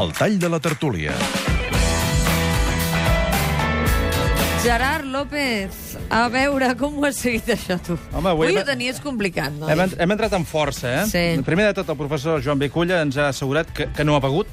[0.00, 1.12] El tall de la tertúlia.
[4.62, 7.96] Gerard López, a veure, com ho has seguit això, tu?
[8.12, 9.68] Home, avui Avui hem- ho tenies complicat, no?
[9.72, 11.06] Hem, hem entrat amb força, eh?
[11.08, 11.42] Sí.
[11.46, 14.48] Primer de tot, el professor Joan Beculla ens ha assegurat que, que no ha begut.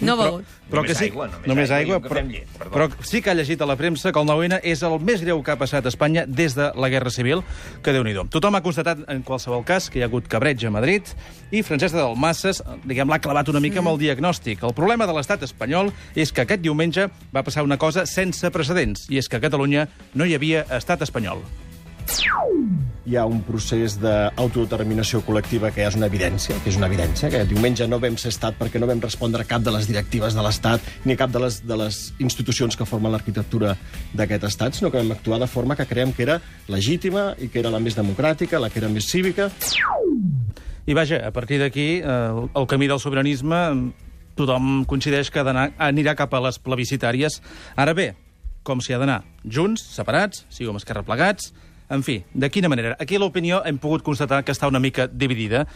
[0.00, 0.38] No però.
[0.64, 2.72] Però Només que sí, aigua, només només aigua aigua, però, llet, perdó.
[2.72, 5.42] però sí que ha llegit a la premsa que el 9-N és el més greu
[5.44, 7.44] que ha passat a Espanya des de la Guerra Civil,
[7.84, 10.72] que déu nhi Tothom ha constatat, en qualsevol cas, que hi ha hagut cabreig a
[10.72, 11.12] Madrid
[11.52, 14.64] i Francesc de Dalmasses, diguem, l'ha clavat una mica amb el diagnòstic.
[14.64, 19.06] El problema de l'estat espanyol és que aquest diumenge va passar una cosa sense precedents,
[19.10, 21.44] i és que a Catalunya no hi havia estat espanyol.
[23.04, 27.28] Hi ha un procés d'autodeterminació col·lectiva que ja és una evidència, que és una evidència,
[27.32, 30.36] que diumenge no vam ser estat perquè no vam respondre a cap de les directives
[30.36, 33.74] de l'Estat ni a cap de les, de les institucions que formen l'arquitectura
[34.16, 36.38] d'aquest Estat, sinó que vam actuar de forma que creiem que era
[36.72, 39.50] legítima i que era la més democràtica, la que era més cívica.
[40.88, 42.08] I vaja, a partir d'aquí, eh,
[42.46, 43.60] el, camí del sobiranisme,
[44.36, 47.40] tothom coincideix que anirà cap a les plebiscitàries.
[47.76, 48.14] Ara bé,
[48.64, 49.20] com s'hi ha d'anar?
[49.44, 51.52] Junts, separats, sigui com Esquerra plegats...
[51.92, 52.94] En fi, de quina manera?
[52.98, 55.66] Aquí l'opinió hem pogut constatar que està una mica dividida.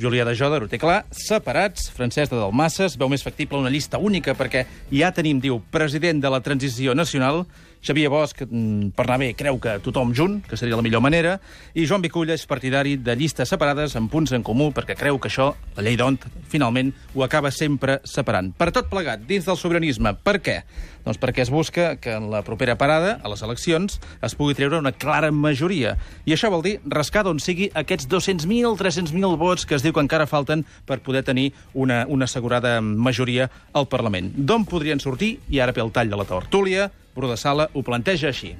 [0.00, 4.00] Julià de Joder ho té clar, separats, Francesc de Dalmasses veu més factible una llista
[4.00, 7.44] única perquè ja tenim, diu, president de la transició nacional,
[7.82, 11.38] Xavier Bosch, mm, per anar bé, creu que tothom junt, que seria la millor manera,
[11.74, 15.28] i Joan Viculla és partidari de llistes separades amb punts en comú, perquè creu que
[15.28, 16.18] això, la llei d'ont,
[16.48, 18.52] finalment, ho acaba sempre separant.
[18.58, 20.14] Per tot plegat, dins del sobiranisme.
[20.24, 20.62] Per què?
[21.04, 24.78] Doncs perquè es busca que en la propera parada, a les eleccions, es pugui treure
[24.78, 25.96] una clara majoria.
[26.26, 30.04] I això vol dir rascar d'on sigui aquests 200.000, 300.000 vots que es diu que
[30.04, 34.34] encara falten per poder tenir una, una assegurada majoria al Parlament.
[34.36, 35.38] D'on podrien sortir?
[35.48, 38.54] I ara pel tall de la tertúlia, Bru de Sala ho planteja així.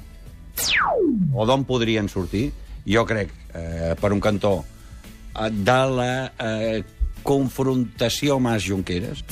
[1.33, 2.48] o d'on podrien sortir,
[2.84, 4.64] jo crec, eh, per un cantó,
[5.39, 6.83] eh, de la eh,
[7.23, 9.23] confrontació Mas Junqueras.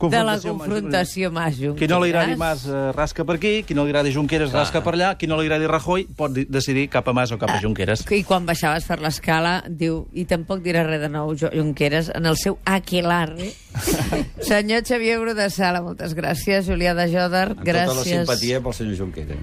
[0.00, 1.76] De la Confrontació Mas Junqueras.
[1.78, 4.80] Qui no li agradi Mas eh, rasca per aquí, qui no li agradi Junqueras rasca
[4.82, 7.50] per allà, qui no li agradi Rajoy pot di- decidir cap a Mas o cap
[7.52, 8.06] a Junqueras.
[8.10, 12.24] I quan baixaves per l'escala, diu, i tampoc dirà res de nou, Jo- Junqueras, en
[12.32, 13.52] el seu aquelarre.
[14.50, 16.66] Senyor Xavier Bru de Sala, moltes gràcies.
[16.66, 18.24] Julià de Joder, Amb tota la gràcies.
[18.24, 19.38] simpatia pel senyor Junqueras.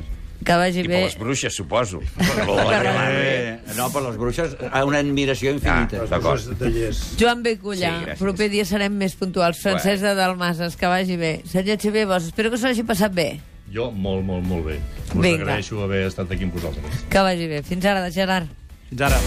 [0.48, 0.96] Que vagi I bé.
[0.98, 2.02] per les bruixes, suposo.
[2.20, 6.04] Eh, no, per les bruixes, una admiració infinita.
[6.04, 6.42] Ah, d'acord.
[7.20, 8.20] Joan Becullà, Sí, gràcies.
[8.20, 9.60] proper dia serem més puntuals.
[9.64, 11.42] Francesc de Dalmases, que vagi bé.
[11.48, 13.40] Senyor Xavier Bosch, espero que s'ho hagi passat bé.
[13.74, 14.80] Jo molt, molt, molt bé.
[15.16, 15.44] Us Vinga.
[15.48, 17.06] agraeixo haver estat aquí amb vosaltres.
[17.10, 17.64] Que vagi bé.
[17.64, 18.48] Fins ara, Gerard.
[18.90, 19.20] Fins ara.